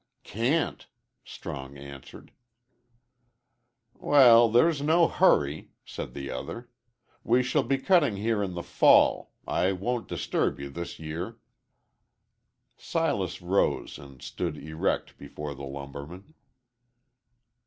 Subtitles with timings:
[0.23, 0.87] "Can't,"
[1.23, 2.31] Strong answered.
[3.93, 6.71] "Well, there's no hurry," said the other.
[7.23, 9.31] "We shall be cutting here in the fall.
[9.45, 11.37] I won't disturb you this year."
[12.77, 16.33] Silas rose and stood erect before the lumberman.